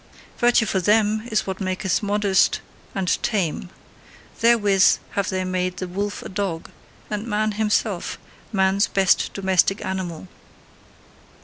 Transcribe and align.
Virtue 0.39 0.65
for 0.65 0.79
them 0.79 1.27
is 1.31 1.45
what 1.45 1.61
maketh 1.61 2.01
modest 2.01 2.59
and 2.95 3.21
tame: 3.21 3.69
therewith 4.39 4.97
have 5.11 5.29
they 5.29 5.43
made 5.43 5.77
the 5.77 5.87
wolf 5.87 6.23
a 6.23 6.29
dog, 6.29 6.71
and 7.11 7.27
man 7.27 7.51
himself 7.51 8.17
man's 8.51 8.87
best 8.87 9.31
domestic 9.33 9.85
animal. 9.85 10.27